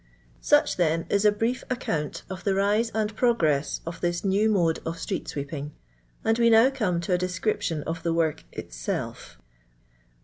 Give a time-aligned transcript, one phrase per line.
[0.41, 4.79] Such, then, is n brief account of tho rise and progress of this new mode
[4.83, 5.73] of street sweeping,
[6.25, 9.37] and we now come to a description of the work itself.